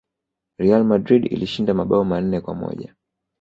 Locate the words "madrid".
0.83-1.25